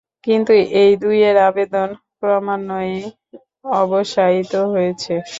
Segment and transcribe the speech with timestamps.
[0.23, 1.89] কিন্তু এই দুইয়ের আবেদন
[2.17, 2.99] ক্রমান্বয়েই
[3.75, 5.13] অবসায়িত হয়েছে।